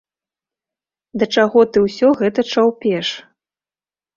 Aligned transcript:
Да 1.23 1.27
чаго 1.35 1.59
ты 1.73 1.77
ўсё 1.85 2.07
гэта 2.23 2.47
чаўпеш? 2.55 3.07